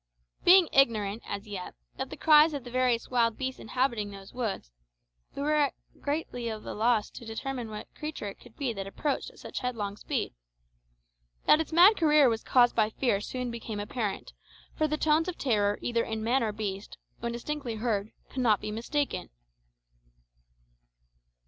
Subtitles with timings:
[0.43, 4.71] Being ignorant, as yet, of the cries of the various wild beasts inhabiting those woods,
[5.35, 9.29] we were greatly at a loss to determine what creature it could be that approached
[9.29, 10.33] at such headlong speed.
[11.45, 14.33] That its mad career was caused by fear soon became apparent,
[14.75, 18.71] for the tones of terror either in man or beast, when distinctly heard, cannot be
[18.71, 19.29] mistaken.